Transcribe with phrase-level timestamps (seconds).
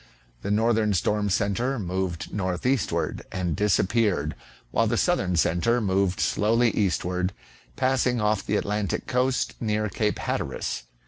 [0.41, 4.33] The northern storm centre moved northeastward and disap peared,
[4.71, 7.33] while the southern centre moved slowly eastward,
[7.75, 10.85] passing off the Atlantic coast near Cape Hatteras.